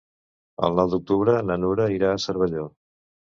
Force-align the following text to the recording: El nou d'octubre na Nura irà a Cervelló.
El 0.67 0.77
nou 0.79 0.89
d'octubre 0.93 1.35
na 1.51 1.59
Nura 1.65 1.87
irà 1.97 2.11
a 2.15 2.23
Cervelló. 2.25 2.65